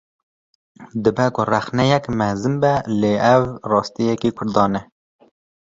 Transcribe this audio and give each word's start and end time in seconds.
Dibe 1.03 1.25
ku 1.35 1.41
rexneyeke 1.51 2.09
mezin 2.19 2.55
be, 2.61 2.71
lê 2.99 3.13
ev 3.33 3.43
rastiyeke 3.71 4.29
Kurdan 4.37 4.73
e 4.79 4.81